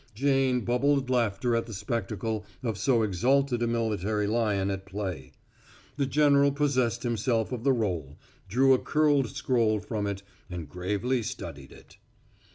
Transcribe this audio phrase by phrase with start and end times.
[0.15, 5.31] Jane bubbled laughter at the spectacle of so exalted a military lion at play.
[5.95, 8.17] The general possessed himself of the roll,
[8.49, 11.97] drew a curled scroll from it, and gravely studied it.